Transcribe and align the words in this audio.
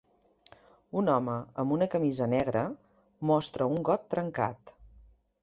Un 1.01 1.11
home 1.15 1.35
amb 1.63 1.75
una 1.75 1.87
camisa 1.97 2.27
negra 2.33 2.65
mostra 3.33 3.69
un 3.77 3.87
got 3.93 4.09
trencat. 4.17 4.75